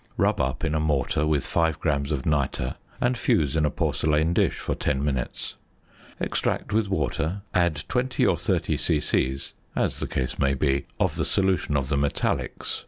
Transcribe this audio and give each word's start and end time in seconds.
Rub 0.17 0.41
up 0.41 0.63
in 0.65 0.73
a 0.73 0.79
mortar 0.79 1.27
with 1.27 1.45
5 1.45 1.79
grams 1.79 2.11
of 2.11 2.25
nitre 2.25 2.73
and 2.99 3.15
fuse 3.15 3.55
in 3.55 3.65
a 3.65 3.69
porcelain 3.69 4.33
dish 4.33 4.57
for 4.57 4.73
ten 4.73 5.05
minutes. 5.05 5.53
Extract 6.19 6.73
with 6.73 6.87
water, 6.87 7.43
add 7.53 7.83
20 7.87 8.25
or 8.25 8.35
30 8.37 8.77
c.c. 8.77 9.37
(as 9.75 9.99
the 9.99 10.07
case 10.07 10.39
may 10.39 10.55
be) 10.55 10.87
of 10.99 11.17
the 11.17 11.23
solution 11.23 11.77
of 11.77 11.89
the 11.89 11.97
"metallics." 11.97 12.79